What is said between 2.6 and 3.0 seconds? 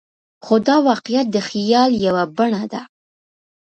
ده.